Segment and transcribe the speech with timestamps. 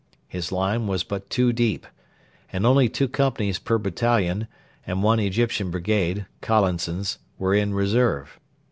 [0.27, 1.85] His line was but two deep;
[2.51, 4.47] and only two companies per battalion
[4.87, 8.39] and one Egyptian brigade (Collinson's) were in reserve.